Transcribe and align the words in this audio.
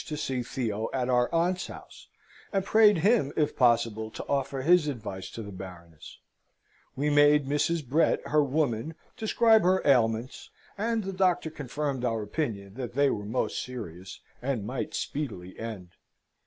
to 0.07 0.17
see 0.17 0.41
Theo 0.41 0.89
at 0.93 1.09
our 1.09 1.31
aunt's 1.31 1.67
house, 1.67 2.07
and 2.51 2.65
prayed 2.65 2.97
him 3.05 3.31
if 3.37 3.55
possible 3.55 4.09
to 4.09 4.25
offer 4.25 4.63
his 4.63 4.87
advice 4.87 5.29
to 5.29 5.43
the 5.43 5.51
Baroness: 5.51 6.17
we 6.95 7.11
made 7.11 7.45
Mrs. 7.45 7.87
Brett, 7.87 8.19
her 8.29 8.43
woman, 8.43 8.95
describe 9.15 9.61
her 9.61 9.79
ailments, 9.85 10.49
and 10.75 11.03
the 11.03 11.13
doctor 11.13 11.51
confirmed 11.51 12.03
our 12.03 12.23
opinion 12.23 12.73
that 12.73 12.95
they 12.95 13.11
were 13.11 13.25
most 13.25 13.61
serious, 13.63 14.21
and 14.41 14.65
might 14.65 14.95
speedily 14.95 15.59
end. 15.59 15.89